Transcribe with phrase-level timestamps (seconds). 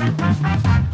[0.00, 0.89] Thank you.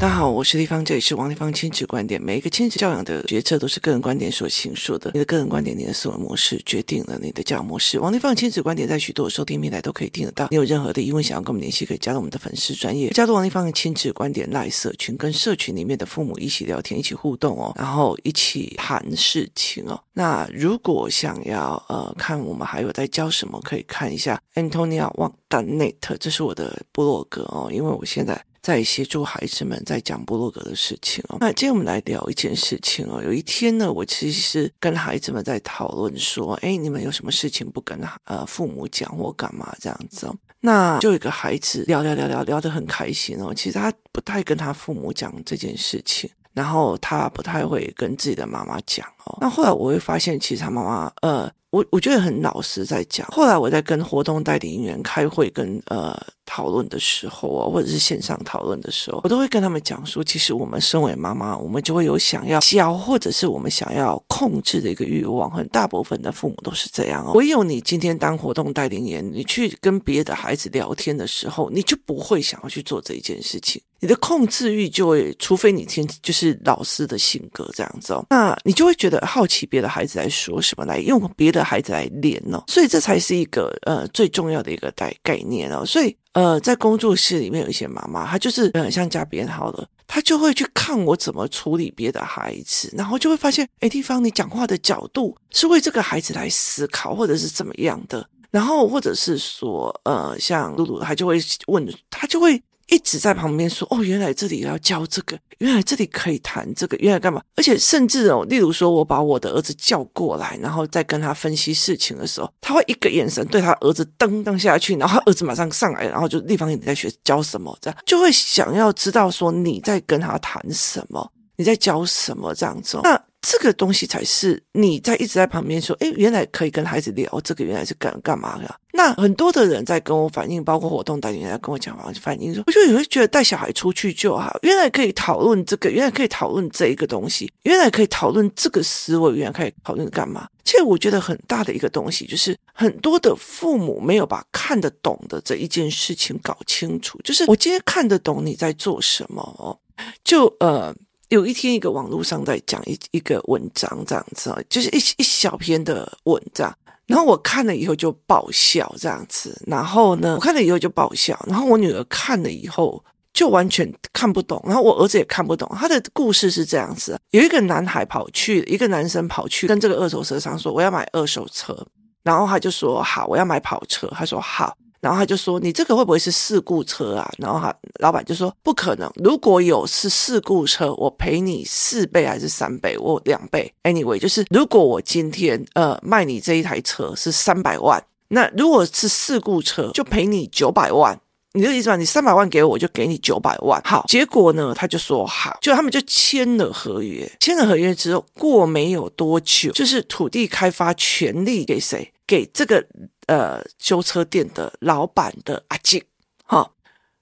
[0.00, 2.22] 大家好，我是丽芳，这里是王立芳亲子观点。
[2.22, 5.10] 每一个亲子教养的决策都是个人观点所形塑的。
[5.12, 7.98] 你的个人观点，你的思维模式决定了你的教养模式。
[7.98, 10.46] 王立芳亲子观点在许多收听平台都可以听得到。
[10.52, 20.00] 你有任何的疑问想要跟我们联系，可以加入我们的粉丝专业，加入王立芳的亲子观点赖社群，跟社群里面的父母一起聊天，一起互动哦，然后一起谈事情哦。
[20.12, 28.40] 那如果想要呃看我们还有在教什么，可以看一下 Antonia Wang Net，这是我的部落格哦，因为我现在。
[28.68, 31.38] 在协助孩子们在讲部落格的事情哦。
[31.40, 33.22] 那今天我们来聊一件事情哦。
[33.24, 40.36] 有一天呢，我其实是跟孩子们在讨论说，哎，你们有什么事情不跟呃父母讲或干嘛这样子哦？
[40.60, 43.54] 那就有一个孩子聊聊聊聊聊得很开心哦。
[43.54, 49.38] 其实他不太跟他父母讲这件事情，然后他不太会跟自己的妈妈讲哦。
[49.40, 51.50] 那后来我会发现，其实他妈妈呃。
[51.70, 53.28] 我我觉得很老实在讲。
[53.28, 56.18] 后来我在跟活动代理人员开会跟呃
[56.48, 65.50] 讨论的时候啊，或者是线上讨论的时候，我都会跟他们讲说，其实我们身为妈妈，我们就会有想要教或者是我们想要控制的一个欲望。
[65.50, 67.32] 很大部分的父母都是这样哦。
[67.34, 73.82] 唯有你今天当活动带领员，你去跟别的孩子聊天的时候，你就不会想要去做这一件事情。
[74.00, 85.84] 你的控制欲就会，除非你天就是老师的性格这样子哦，那你就会觉得好奇别的孩子来说什么，来用别的孩子来练哦，所以这才是一个呃最重要的一个概概念哦。
[85.84, 102.62] 所以呃，在工作室里面有一些妈妈，她就是很像家编号的，她就会去看我怎么处理别的孩子，然后就会发现，哎，地方你讲话的角度是为这个孩子来思考，或者是怎么样的，然后或者是说呃，像露露，她就会问，她就会。
[102.88, 107.42] 一直在旁边说哦，原来这里要教这个，原来这里可以谈这个，原来干嘛？
[107.56, 122.98] 而且甚至哦，例如说我把我的儿子叫过来，然后再跟他分析事情的时候，他会一个眼神对他儿子噔噔下去，然后他儿子马上上来，然后就立方你在学教什么，这样就会想要知道说你在跟他谈什么，你在教什么这样子。
[123.02, 123.20] 那
[123.50, 128.80] 这个东西才是你在一直在旁边说，诶，原来可以跟孩子聊这个，原来是干干嘛的？
[128.92, 140.46] 那很多的人在跟我反映，包括活动代理人在跟我讲话，反映说，我就有会觉得带小孩出去就好，原来可以讨论这个，原来可以讨论这一个东西，原来可以讨论这个思维，原来可以讨论干嘛？
[140.62, 147.18] 其实我觉得很大的一个东西，就是很多的父母没有把看得懂的这一件事情搞清楚。
[147.24, 149.78] 就是我今天看得懂你在做什么哦，
[150.22, 150.94] 就呃。
[151.28, 156.74] 有一天，一个网络上在讲一一个文章，这样子啊，就是一一小篇的文章，
[157.06, 163.02] 然后我看了以后就爆笑这样子，然后呢，我看了以后就爆笑，然后我女儿看了以后
[163.34, 165.70] 就完全看不懂，然后我儿子也看不懂。
[165.76, 171.86] 他的故事是这样子：有一个男孩跑去，一个男生跑去跟这个二手车商说：“我要买二手车。”
[172.24, 182.98] 然后他就说：“好，我要买跑车。”他说：“好。”然后他就说：“你这个会不会是事故车啊？”然后他老板就说：“不可能，如果有是事故车，我赔你四倍还是三倍？
[182.98, 183.72] 我两倍。
[183.84, 191.20] Anyway，就是如果我今天呃卖你这一台车是三百万，那如果是事故车，就赔你九百万。
[191.52, 191.96] 你的意思吧？
[191.96, 193.80] 你三百万给我，我就给你九百万。
[193.84, 197.30] 好，结果呢，他就说好，就他们就签了合约。
[197.40, 202.12] 签了合约之后，过没有多久，就是土地开发权利给谁？
[202.26, 202.84] 给这个。
[203.28, 206.02] 呃，修车店的老板的阿静，
[206.46, 206.70] 哈、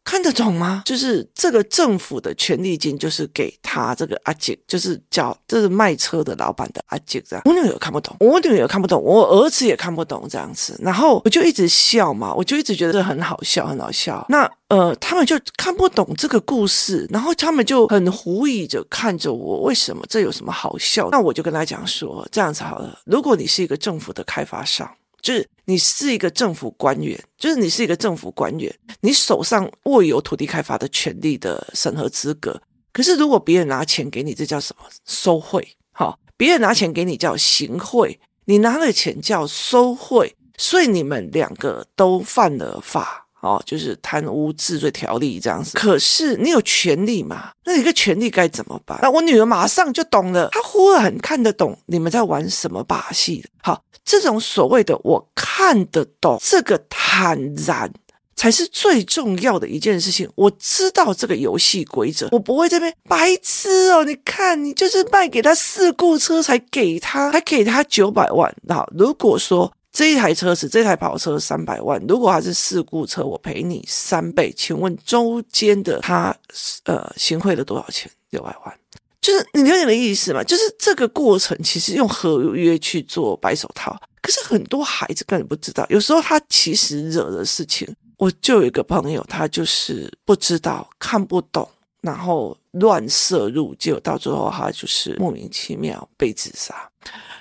[0.04, 0.82] 看得懂吗？
[0.86, 7.42] 就是这个政府的权利金，就是给他这个阿静，就是叫这是卖车的老板的阿静这样。
[7.44, 10.78] 我女儿看不懂，我女儿也看不懂，我儿子也看不懂这样子。
[10.80, 14.24] 然后我就一直笑嘛，我就一直觉得这很好笑，很好笑。
[14.28, 21.08] 那呃，他们就看不懂这个故事，然后他们就很狐疑着看着我，为什么这有什么好笑？
[21.10, 24.88] 那我就跟他讲说，这样子好了，如果你是一个政府的开发商。
[25.20, 32.60] 就是你是一个政府官员，就是你是一个政府官员，你手上握有土地开发的权利的审核资格。
[32.92, 34.84] 可是如果别人拿钱给你，这叫什么？
[35.04, 35.76] 收贿。
[35.92, 43.25] 好，别人拿钱给你叫行贿，你拿了钱叫收贿，所以你们两个都犯了法。
[43.46, 45.78] 哦，就是贪污治罪条例这样子。
[45.78, 47.52] 可是你有权利嘛？
[47.64, 48.98] 那一个权利该怎么办？
[49.00, 53.44] 那我女儿马上就懂了，她忽然看得懂你们在玩什么把戏。
[53.62, 57.92] 好，这种所谓的我看得懂，这个坦然
[58.34, 60.28] 才是最重要的一件事情。
[60.34, 64.04] 我知道这个游戏规则，我不会这边白痴哦。
[64.04, 68.54] 你看，你就是卖给他事故车才给他，还给他九百万。
[68.68, 69.72] 好，如果说。
[69.96, 71.98] 这一台车子，这台跑车三百万。
[72.06, 74.52] 如果它是事故车，我赔你三倍。
[74.54, 76.36] 请问中间的他
[76.84, 78.12] 呃行贿了多少钱？
[78.28, 78.78] 六百万。
[79.22, 80.44] 就是你了解的意思吗？
[80.44, 85.86] 就是这个过程其实用合约去做白手套，可是很多孩子根本不知道。
[85.88, 87.88] 有时候他其实惹的事情
[88.18, 91.66] 我就有一个朋友，他就是不知道、看不懂，
[92.02, 96.86] 然后乱涉入，结果到最后他就是莫名其妙被自杀。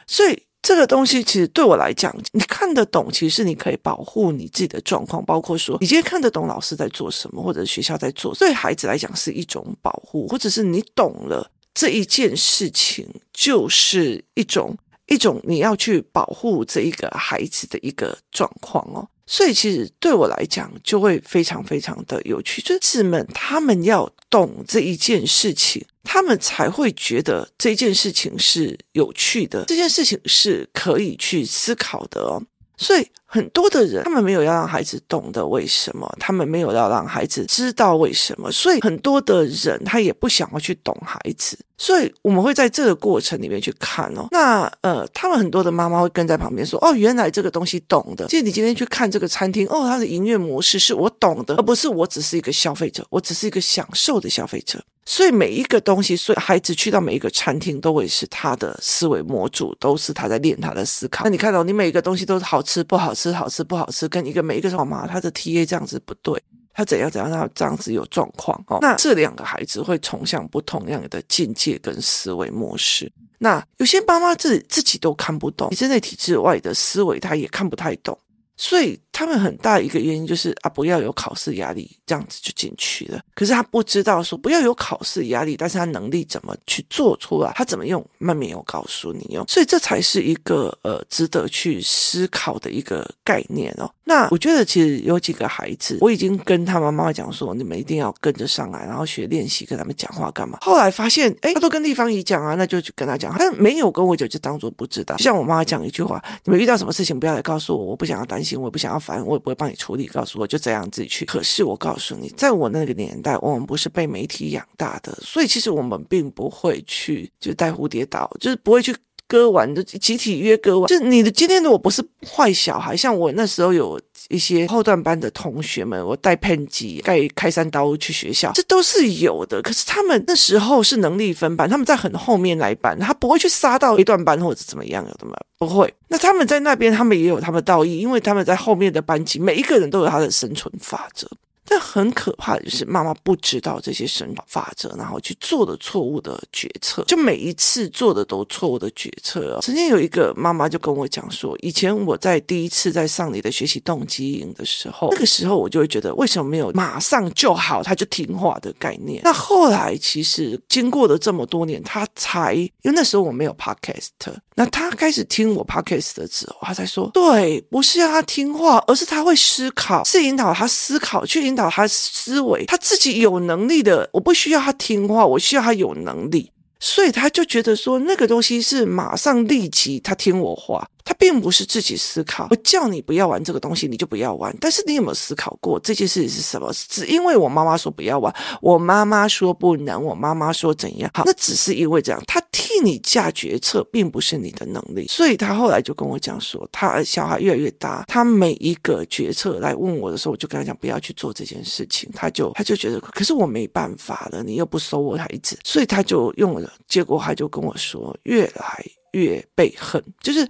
[0.07, 14.75] 所以这个东西其实对我来讲，你看得懂，其实你可以保护你自己的状况，包括说你今天看得懂老师在做什么，或者学校在做，对孩子来讲是一种保护，或者是你懂了这一件事情，就是一种。
[15.07, 32.42] 一种你要去保护这一个孩子的一个状况哦，所以其实对我来讲就会非常非常的有趣，就是们他们要懂这一件事情，他们才会觉得这件事情是有趣的，这件事情是可以去思考的哦。
[32.77, 41.57] 所以很多的人，他们没有要让孩子懂得为什么，他们没有要让孩子知道为什么，所以很多的人他也不想要去懂孩子。
[41.77, 44.27] 所以我们会在这个过程里面去看哦。
[44.31, 54.83] 那呃，他们很多的妈妈会跟在旁边说：“哦，原来这个东西懂的。”其实你今天去看这个餐厅，哦，它的营业模式是我懂的，而不是我只是一个消费者，我只是一个享受的消费者。
[55.07, 61.24] 所以每一个东西，所以孩子去到每一个餐厅，都会是他的思维模组，都是他在练他的思考。
[61.25, 66.42] 那你看到，你每一个东西都是好吃不好吃，好吃不好吃，跟一个每一个妈妈他的 TA 这样子不对，
[66.75, 68.77] 他怎样怎样，他这样子有状况哦。
[68.81, 73.12] 那这两个孩子会崇向不同样的境界跟思维模式。
[73.39, 78.18] 那有些妈妈自己自己都看不懂，体制内体制外的思维，他也看不太懂。
[78.57, 83.19] 所以他们很大一个原因就是啊，不要有考试压力，这样子就进去了。
[83.33, 89.44] 可是他不知道说不要有考试压力，但是他能力怎么去做出来，他怎么用，慢没有告诉你哦。
[89.50, 93.94] 所以这才是一个呃值得去思考的一个概念哦。
[94.07, 100.59] 那我觉得其实有几个孩子，我已经跟他妈妈讲说，你们一定要跟着上来，然后学练习跟他们讲话干嘛。
[100.61, 103.33] 后来发现，哎，他都跟丽芳姨讲啊，那就去跟他讲。
[103.33, 105.15] 他没有跟我讲，就当做不知道。
[105.15, 110.05] 就像我妈妈讲一句话，你们遇到什么事情不要来告诉我，我不想要担心，我也不想要烦，我也不会帮你处理。
[110.05, 111.25] 告诉我就这样自己去。
[111.25, 118.95] 可是我告诉你，在我那个年代，我们不是被媒体养大的，所以其实我们并不会去就带蝴蝶岛，就是不会去。
[119.27, 124.00] 割腕的集体约割腕，就你的今天如果不是坏小孩，像我那时候有
[124.30, 129.62] 一些后段班的同学们，我带喷机、带开山刀去学校，这都是有的。
[129.62, 135.33] 可是他们那时候是能力分班，他们在很后面来班，他不会去杀到一段班或者怎么样，有的吗？
[135.57, 135.94] 不会。
[136.10, 141.27] 那他们在那边，他们也有他们的道义，因为他们在后面的班级，每一个人都有他的生存法则。
[141.67, 149.59] 但很可怕的就是妈妈不知道这些生长法则，然后去做的错误的决策，就每一次做的都错误的决策哦。
[149.62, 159.21] 曾经有一个妈妈就跟我讲说，以前我在第一次在上你的学习动机营的时候，那个时候我就会觉得，为什么没有马上就好，他就听话的概念？
[159.23, 164.09] 那后来其实经过了这么多年，他才因为那时候我没有 podcast，
[164.53, 171.54] 那他开始听我 podcast 的时候，他才说，对，不是要他听话，而是他会思考，是引导他思考，去引。
[171.55, 180.85] 引导他思维，他自己有能力的，我不需要他听话，我需要他有能力，所以他就觉得说那个东西是马上立即他听我话。
[181.07, 184.51] 他并不是自己思考，我叫你不要玩这个东西，你就不要玩。
[184.59, 186.73] 但是你有没有思考过这件事情是什么？
[186.89, 191.07] 只因为我妈妈说不要玩，我妈妈说不能，我妈妈说怎样？
[191.13, 192.41] 好，那只是因为这样，他
[192.83, 195.06] 你下决策，并不是你的能力。
[195.07, 202.10] 所以他后来就跟我讲说，他小孩越来越大，他每一个决策来问我的时候，我就跟他讲不要去做这件事情。
[202.13, 206.72] 他就他就觉得，可是我没办法了，你又不收我孩子，所以他就用了。
[206.88, 210.48] 结果他就跟我说，越来越被恨，就是。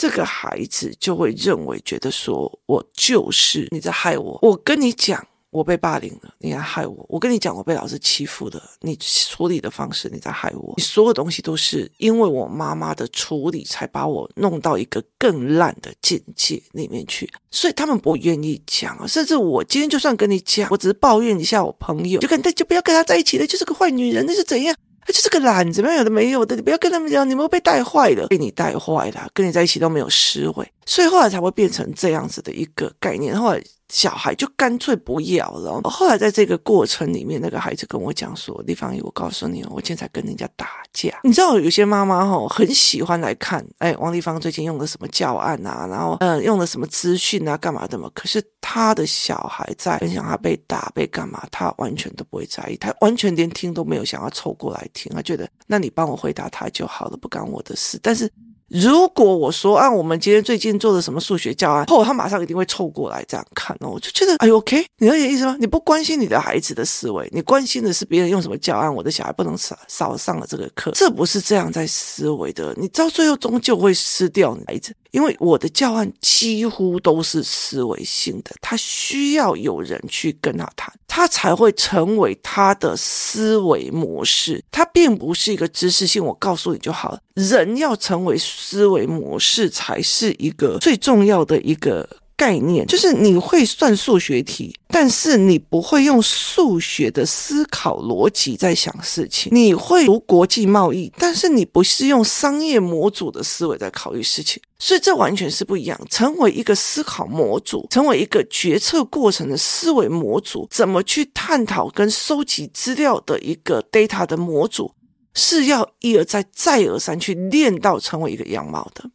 [0.00, 4.38] 这个孩子就会认为，觉得说我就是你在害我。
[4.42, 7.06] 我跟你讲，我被霸凌了，你在害我。
[7.08, 10.74] 我跟你讲，我被老师欺负了，你处理的方式你在害我。
[10.76, 17.30] 你所有东西都是因为我妈妈的处理，才把我弄到一个更烂的境界里面去。
[17.50, 24.76] 所以他们不愿意讲，甚至我今天就算跟你讲，我只是抱怨一下我朋友，就跟他就不要跟他在一起了，就是个坏女人，那是怎样？
[25.06, 33.34] 他就是个懒怎么样有的没有的，你不要跟他们讲，你们被带坏了，被你带坏了，跟你在一起都没有思维，所以后来才会变成这样子的一个概念。
[33.34, 33.62] 后来。
[33.92, 35.80] 小孩就干脆不要了。
[35.84, 41.18] 后来在这个过程里面，那个孩子跟我讲说：“丽芳姨，我告诉你，我今天才跟人家打架。
[41.24, 45.86] 你知道有些妈妈哈很喜欢来看，哎，王丽芳最近用了什么教案啊？
[45.86, 47.56] 然后嗯，用了什么资讯啊？
[47.56, 48.10] 干嘛的嘛？
[48.14, 57.98] 可是他的小孩在分享他被打被干嘛，他完全都不会在意，他完全连听都没有想要凑过来听，他觉得那你帮我回答他就好了，不干我的事。
[58.02, 58.30] 但是。
[58.68, 65.56] 如果我说啊，我们今天最近做的什么数学教案，后他马上一定会凑过来这样看哦，我就觉得哎，OK，你了解意思吗？
[65.58, 84.62] 你不关心你的孩子的思维，你关心的是别人用什么教案，我的小孩不能少少上了这个课，这不是这样在思维的，你到最后终究会失掉你孩子，因为我的教案几乎都是思维性的，他需要有人去跟他谈，他才会成为他的思维模式。
[84.70, 87.20] 他并不是一个知识性，我告诉你就好了。
[87.34, 92.08] 人要成为思维模式，才是一个最重要的一个。
[92.38, 99.52] 概念就是你会算数学题，但是你不会用数学的思考逻辑在想事情。
[99.52, 106.00] 你会读国际贸易，但是你不是用商业模组的思维在考虑事情，所以这完全是不一样。
[106.08, 114.92] 成为一个思考模组，成为一个决策过程的思维模组，怎么去探讨跟收集资料的一个 data 的模组。
[115.38, 119.08] 是要一而再、再而三去练到成为一个样貌的，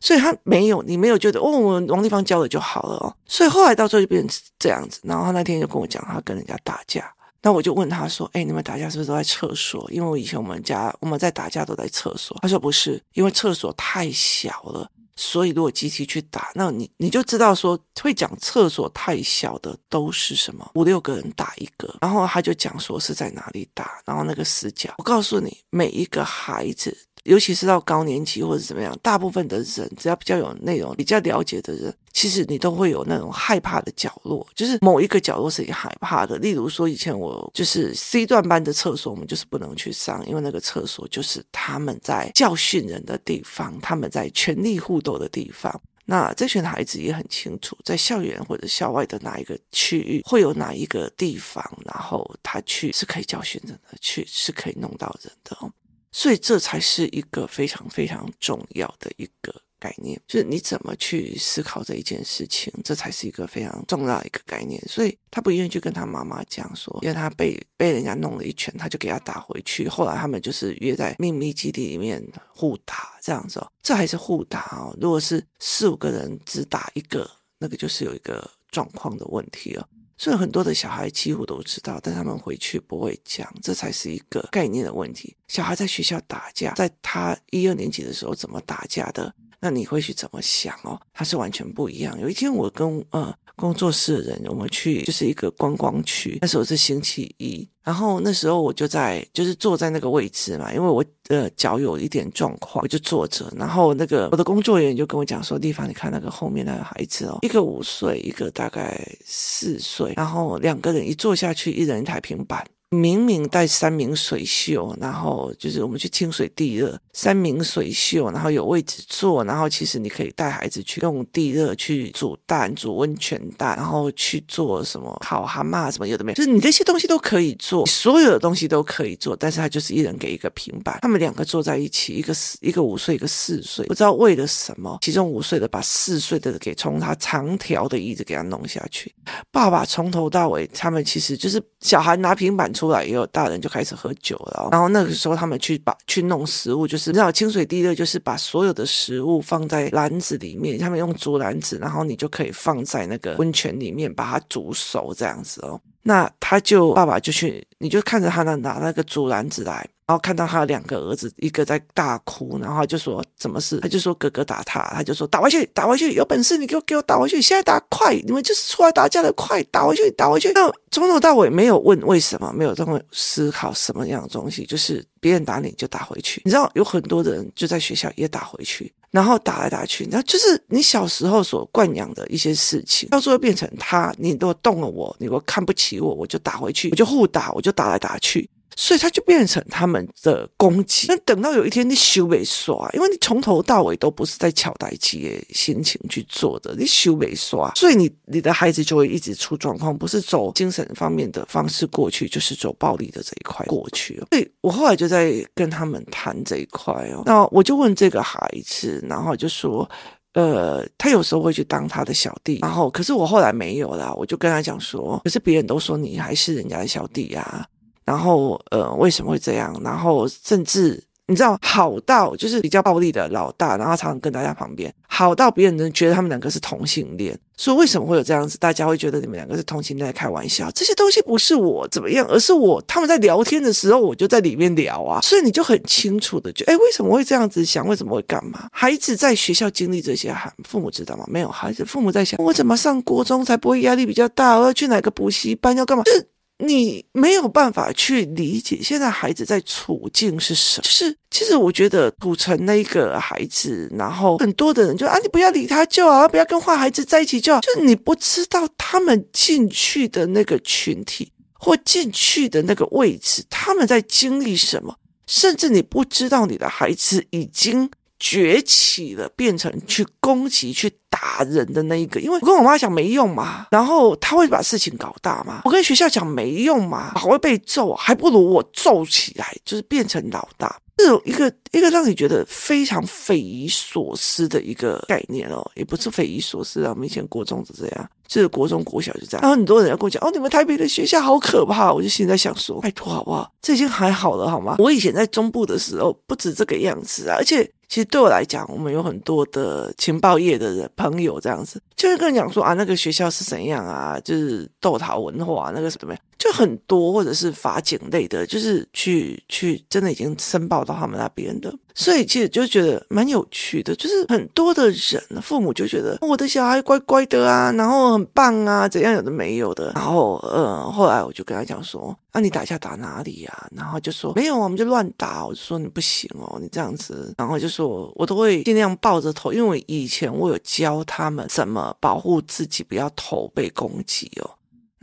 [0.00, 3.14] 所以他没有，你没有觉得哦，我王立芳教的就好了哦。
[3.26, 5.00] 所以后来到最后就变成这样子。
[5.04, 7.12] 然后他那天就跟我讲，他跟人家打架。
[7.42, 9.88] 那我就问他说：“哎，你们打架是不是都在厕所？
[9.92, 20.70] 因为我以前我们家我们在打架都在厕所。”他说：“不是，因为厕所太小了。”所以，如果集体去打，那你你就知道说，会讲厕所太小的都是什么？
[20.74, 24.94] 五六个人打一个，然后他就讲说是在哪里打，然后那个死角。
[24.98, 26.96] 我告诉你，每一个孩子。
[27.26, 36.38] 尤其是到高年级或者怎么样，大部分的人只要比较有内容、比较了解的人，其实你都会有那种害怕的角落，就是某一个角落是你害怕的。
[36.38, 45.80] 例如说，以前我就是 C 段班的厕所，我们就是不能去上，因为那个厕所就是他们在教训人的地方，他们在权力互斗的地方。
[46.08, 55.68] 那这群孩子也很清楚，在校园或者校外的哪一个区域会有哪一个地方，然后他去是可以教训人的，去是可以弄到人的哦。
[56.16, 64.82] 所以这才是一个非常非常重要的一个概念，就是你怎么去思考这一件事情，这才是一个非常重要的一个概念。
[64.88, 69.86] 所以他不愿意去跟他妈妈讲说，因为他被被人家弄了一拳，他就给他打回去。
[69.86, 74.96] 后来他们就是约在秘密基地里面互打，这样子哦，这还是互打哦。
[74.98, 79.86] 如果是四五个人只打一个，那个就是有一个状况的问题哦。
[80.18, 85.36] 虽然很多的小孩几乎都知道，但他们回去不会讲，这才是一个概念的问题。
[85.48, 89.34] 小孩在学校打架，在他一二年级的时候怎么打架的？
[89.66, 90.96] 那你会去怎么想哦？
[91.12, 92.16] 他是完全不一样。
[92.20, 97.68] 有一天我跟呃工作室的人，我们去就是一个观光区，那时候是星期一。
[97.82, 103.52] 然后那时候我就在，就是坐在那个位置嘛，因为我的脚有一点状况，我就坐着。
[103.56, 139.12] 然后那个我的工作人员就跟我讲说：“地方，你看那个后面那个孩子哦，一个五岁，一个大概四岁，然后两个人一坐下去，一人一台平板。”明明带三明水秀，然后就是我们去清水地热，三明水秀，然后有位置坐，然后其实你可以带孩子去用地热去煮蛋、煮温泉蛋，然后去做什么烤蛤蟆什么有的没，就是你这些东西都可以做，所有的东西都可以做，但是他就是一人给一个平板，他们两个坐在一起，一个四一个五岁，一个四岁，不知道为了什么，其中五岁的把四岁的给从他长条的椅子给他弄下去，
[139.50, 144.68] 爸爸从头到尾，他们其实就是小孩拿平板出来也有，大人就开始喝酒了。
[144.70, 155.80] 然后那个时候，他们去把去弄食物，就是你知道清水地热，就是把所有的食物放在篮子里面，他们用竹篮子，然后你就可以放在那个温泉里面，把它煮熟这样子哦。
[156.02, 159.88] 那他就爸爸就去，你就看着他那拿那个竹篮子来。
[160.06, 163.80] 然后看到他两个儿子，一个在大哭，然后就说什么事？
[163.80, 170.52] 他就说哥哥打他，他就说打回去，打回去，有本事你给我给我打回去，现在打快，你们就是出来打架的，快打回去，打回去。
[170.52, 176.40] 那从头到尾没有问为什么，没有这么思考什么样的东西，就是别人打你就打回去。
[176.44, 188.48] 你知道有很多人就在学校也打回去，然后打来打去，然后就是你小时候所惯养的一些事情，到最后变成他，你如果动了我，你如果看不起我，我就打回去，我就互打，我就打来打去。
[188.76, 191.06] 所以他就变成他们的攻击。
[191.08, 204.22] 那等到有一天你修没刷，因为你从头到尾都不是在巧代机的心情去做的，你修没刷，所以你你的孩子就会一直出状况，不是走精神方面的方式过去，就是走暴力的这一块过去。
[204.30, 207.22] 所以我后来就在跟他们谈这一块哦。
[207.24, 209.88] 那我就问这个孩子，然后就说，
[210.34, 217.66] 呃，他有时候会去当他的小弟，然后可是我后来没有啦，我就跟他讲说，可是别人都说你还是人家的小弟呀。
[218.06, 219.78] 然后，呃，为什么会这样？
[219.84, 227.36] 然后，甚至你知道，好到就是比较暴力的老大，然后常常跟大家旁边，好到别人能觉得他们两个是同性恋。
[227.58, 228.56] 所以为什么会有这样子？
[228.58, 230.70] 大家会觉得你们两个是同性恋，开玩笑。
[230.72, 235.20] 这些东西不是我怎么样，而是我他们在聊天的时候，我就在里面聊啊。
[235.22, 237.88] 所以你就很清楚的就，哎，为什么会这样子想？
[237.88, 238.68] 为什么会干嘛？
[238.70, 240.32] 孩子在学校经历这些，
[240.68, 241.24] 父母知道吗？
[241.26, 244.58] 没有，孩子父母在想，我怎么上国中才不会压力比较大？
[244.58, 245.74] 我要去哪个补习班？
[245.76, 246.04] 要干嘛？
[246.04, 250.82] 就是你没有办法去理解现在孩子在处境是什么。
[250.84, 257.60] 就是其实我觉得土城那个孩子，然后很多的人就啊，你不要理他就好，不要跟坏孩子在一起就好。
[257.60, 264.96] 就你不知道他们进去的那个群体或进去的那个位置，他们在经历什么，
[265.26, 267.90] 甚至你不知道你的孩子已经。
[268.18, 272.20] 崛起了，变成去攻击、去打人的那一个。
[272.20, 275.62] 因为我跟我妈讲没用嘛，然后她会把事情搞大嘛。
[275.64, 280.80] 我跟学校讲没用嘛，还会被揍，还不如我揍起来，就是变成老大。
[280.98, 286.90] 这种一个一个让你觉得非常匪夷所思的一个概念哦，也不是匪夷所思啊。
[286.94, 289.42] 我们以前国中是这样，就是国中、国小就这样。
[289.42, 291.92] 然后很多人要跟我讲哦，你们台北的学校好可怕。
[291.92, 293.52] 我就现在想说，拜托好不好？
[293.60, 294.76] 这已经还好了好吗？
[294.78, 297.70] 我以前在中部的时候不止这个样子啊，而且。
[297.88, 311.74] 其实对我来讲，我们有很多的情报业的人朋友，这样子就会跟你讲说啊，那个学校是怎样啊，就是豆桃文化那个什么，就很多，或者是法警类的，就是去去真的已经申报到他们那边的。
[311.94, 319.92] 所以其实就觉得蛮有趣的，就是很多的人父母就觉得我的小孩乖乖的啊，然后很棒啊，怎样有的没有的。
[319.94, 323.68] 然后呃，后来我就跟他讲说，那、啊、你打架打哪里呀、啊？
[323.74, 325.46] 然后就说没有，我们就乱打。
[325.46, 327.32] 我就说你不行哦，你这样子。
[327.38, 334.50] 然后就说我都会尽量抱着头，因为以前我有教他们怎么保护自己，不要头被攻击哦。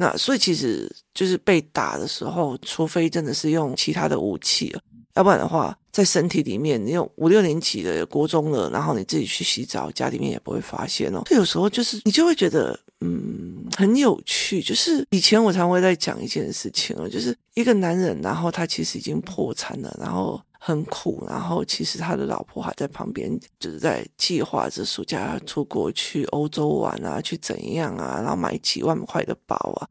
[0.04, 4.76] 那所以其实就是被打的时候，除非真的是用其他的武器。
[5.16, 11.22] 要不然的话，在身体里面，你有五六年级的国中了，然后你自己去洗澡，家里面也不会发现哦。
[11.26, 14.62] 这有时候就是你就会觉得，嗯，很有趣。
[14.62, 29.90] 就是以前我常会在讲一件事情哦，就是一个男人，然后他其实已经破产了，然后很苦，然后其实他的老婆还在旁边，就是在计划着暑假出国去欧洲玩啊，去怎样啊，然后买几万块的包啊。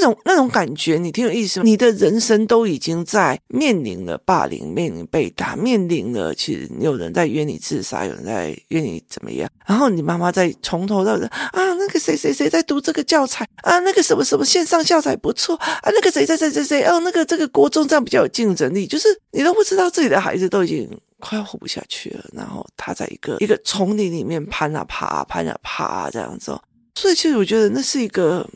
[0.00, 1.60] 那种那种感觉，你挺有意思？
[1.62, 20.88] 你的人生都已经在面临了霸凌，面临被打，面临了其实有人在约你自杀，有人在约你怎么样，然后你妈妈在从头到尾啊，那个谁谁谁在读这个教材啊，那个什么什么线上教材不错啊，那个谁谁谁谁谁哦，那个这个国中这样比较有竞争力，就是你都不知道自己的孩子都已经
[21.18, 26.58] 快要活不下去了，然后他在一个一个丛林里面攀啊爬，攀啊爬这样子，
[26.94, 28.48] 所以其实我觉得那是一个。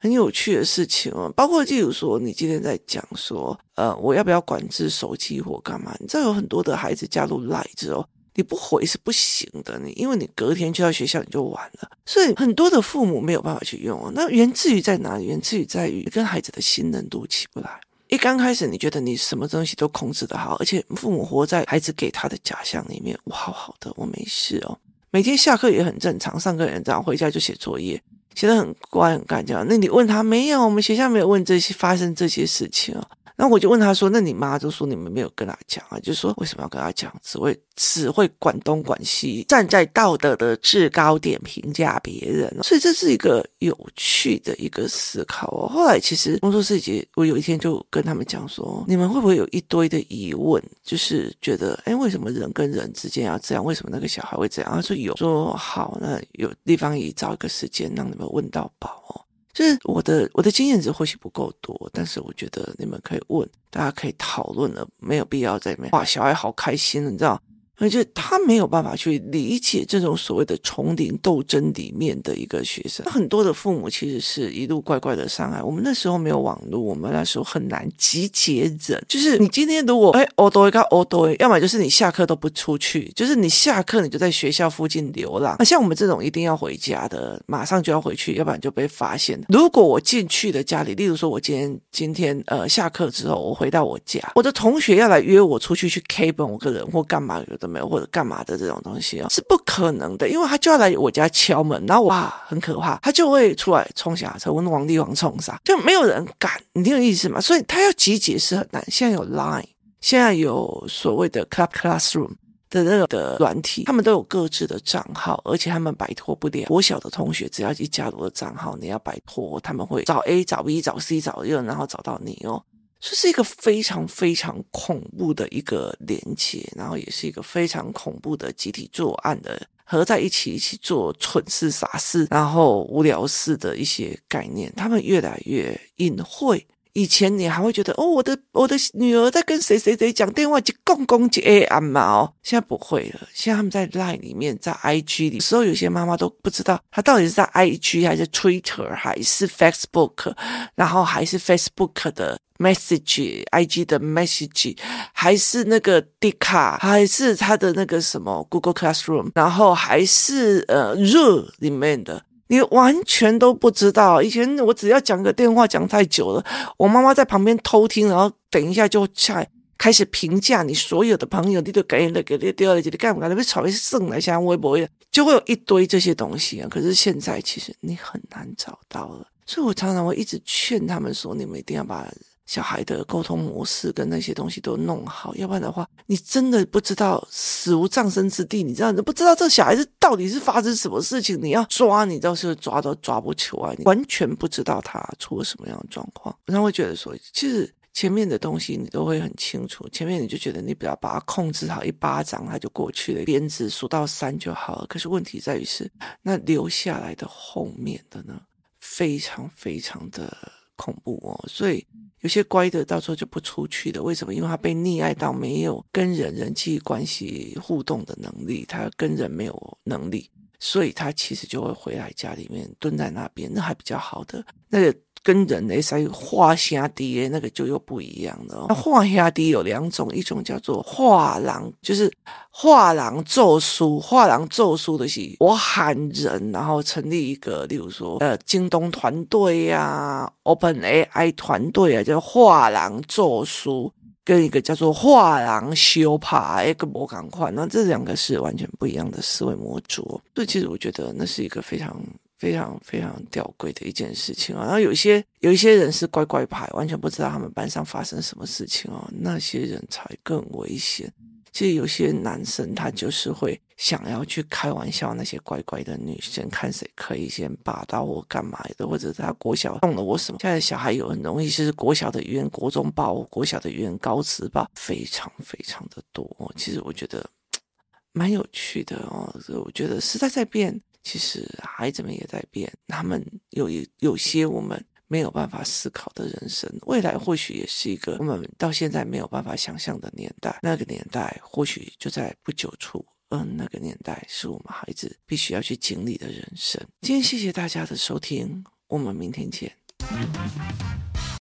[0.00, 5.94] 很有趣的事情哦，包括例如说，你今天在讲说，呃，我要不要管制手机或干嘛？
[6.00, 14.10] 你知道有很多的孩子加入 Line 之后，你不回是不行的，你因为你隔天去到学校你就完了，所以很多的父母没有办法去用。
[14.14, 15.26] 那源自于在哪里？
[15.26, 17.78] 源自于在于跟孩子的信任度起不来。
[18.08, 24.78] 一刚开始你觉得你什么东西都控制得好，而且父母活在孩子给他的假象里面，我好好的，我没事哦，
[25.10, 28.02] 每天下课也很正常，上课也这样，回家就写作业。
[28.40, 30.64] 写得很乖很干净，那你问他没有？
[30.64, 33.06] 我们学校没有问这些发生这些事情啊。
[33.40, 35.98] 那我就问他说：“那你妈就说你们没有跟他讲啊？
[36.00, 37.10] 就说为什么要跟他讲？
[37.22, 42.54] 只会只会管东管西，站在道德的制高点评价别人。
[42.62, 45.66] 所以这是一个有趣的一个思考哦。
[45.68, 50.62] 后来其实工作室姐，我有一天就跟他们讲说：你们会不会有一堆的疑问？
[50.84, 53.64] 就是觉得，哎，为什么人跟人之间要这样？
[53.64, 54.70] 为什么那个小孩会这样？
[54.70, 59.24] 他说有，说好，那有地方也找一个时间让你们问到饱哦。”
[59.60, 65.90] 就是我的我的经验值或许不够多，但是我觉得你们可以问，大家可以讨论了，没有必要在里面。
[65.90, 67.38] 哇，小孩好开心，你知道。
[67.80, 73.04] 而且他没有办法去理解这种所谓的丛林斗争里面的一个学生。
[73.06, 75.62] 很多的父母其实是一路乖乖的上来。
[75.62, 79.02] 我们那时候没有网络，我们那时候很难集结人。
[79.08, 85.56] 就是你今天如果哎，欧多一个欧多，要么就是你下课都不出去，就是你下课你就在学校附近流浪。
[85.58, 89.42] 那像我们这种一定要回家的，马上就要回去，要不然就被发现。
[89.48, 97.69] 如果我进去的家里，例如说我今天今天呃下课之后我回到我家，我的同学要来约我出去去 K 本我个人或干嘛有的。
[97.70, 107.40] 没有或者干嘛的这种东西哦，是不可能的，因为他就要来我家敲门，然后哇，很可怕，他就会出来冲下车，问王力宏冲啥，就没有人敢，你听有意思吗？
[107.40, 108.84] 所以他要集结是很难。
[108.90, 109.64] 现在有 Line，
[110.00, 112.30] 现在有所谓的 Club Classroom
[112.68, 116.66] 的那个的软体，他们都有各自的账号，而且他们摆脱不了。
[116.68, 122.62] 我小的同学只要一加入的账号，你要摆脱，他们会找 A 找 B 找 C 找 D，然后找到你哦。
[123.00, 143.20] 这是一个非常非常恐怖的一个连接，然后也是一个非常恐怖的集体作案的合在一起一起做蠢事傻事，然后无聊事的一些概念，他们越来越隐晦，以前你还会觉得哦，我的我的女儿在跟谁谁谁讲电话，就公公就哎啊嘛哦，现在不会了。
[143.32, 150.34] 现在他们在 Line 里面，在 IG 里，所以有些妈妈都不知道她到底是在 IG 还是 Twitter 还是 Facebook，
[150.74, 154.76] 然后还是 Facebook 的 Message，IG 的 Message，
[155.12, 162.22] 还是那个 d i c a 还是他的那个什么 Google Classroom，然后还是呃 Zoom 里面的。
[162.50, 166.44] 你完全都不知道，以前我只要讲个电话讲太久了，
[166.76, 169.46] 我妈妈在旁边偷听，然后等一下就下
[169.78, 173.28] 开始评价你所有的朋友，你都给了给了丢了，你干嘛？
[173.28, 176.68] 你被炒一剩了，像微博一样，就会有一堆这些东西啊。
[176.68, 182.06] 可是现在其实你很难找到了，所以我常常会一直劝他们说，你们一定要把。
[182.50, 188.64] 小孩的沟通模式跟那些东西都弄好，要不然的话，你真的不知道死无葬身之地。
[188.64, 196.36] 你知道，你不知道这小孩子到底是发生什么事情，你要抓，你到时候抓都抓不起来，你完全不知道他出了什么样的状况。
[196.48, 204.86] 我常会觉得说，其实前面的东西你都会很清楚，前面你就觉得你只要把它控制好，一巴掌它就过去了，鞭子数到三就好了。
[204.88, 205.88] 可是问题在于是，
[206.20, 208.40] 那留下来的后面的呢，
[208.80, 210.36] 非常非常的
[210.82, 211.86] 恐怖哦，所以。
[212.22, 214.02] 有些乖的，到时候就不出去的。
[214.02, 214.34] 为什么？
[214.34, 224.94] 因为他被溺爱到没有跟人人际关系互动的能力，他跟人没有能力，所以他其实就会回来家里面蹲在那边，那还比较好的那个。
[225.22, 228.66] 跟人的在画兄弟那个就又不一样了。
[228.68, 232.10] 那画兄弟有两种，一种叫做画廊，就是
[232.50, 234.00] 画廊咒书。
[234.00, 243.92] 画廊咒书的是我喊人，然后成立一个，例如说呃京东团队呀、Open AI 团队啊，叫画廊咒书，
[244.24, 247.50] 跟一个叫做画廊修帕一个模港块。
[247.50, 250.20] 那这两个是完全不一样的思维模组。
[250.34, 251.94] 所以其实我觉得那是一个非常。
[252.40, 254.64] 非常非常吊诡的一件事情啊！
[254.64, 261.12] 然后有些有一些人是乖乖牌，完全不知道他们班上发生什么事情哦，那些人才更危险。
[261.52, 270.38] 其实有些男生他就是会想要去开玩笑，那些乖乖的女生，看谁可以先霸道或干嘛的，或者他国小动了我什么。
[270.40, 276.50] 现在小孩有很容易就是国小的语言国中报，国小的语言高职报，非常非常的多。
[276.56, 277.28] 其实我觉得
[278.12, 280.80] 蛮有趣的哦，所以我觉得时代在变。
[281.02, 290.58] 其实孩子们也在变，他们有一有些我们没有办法思考的人生，未来或许也是一个我们到现在没有办法想象的年代。
[290.62, 296.80] 那个年代或许就在不久处，嗯，那个年代是我们孩子必须要去经历的人生。
[297.00, 299.74] 今天谢谢大家的收听，我们明天见。